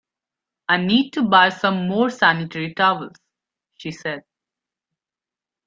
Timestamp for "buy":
1.29-1.49